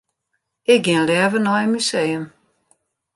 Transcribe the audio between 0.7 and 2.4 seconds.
Ik gean leaver nei in museum.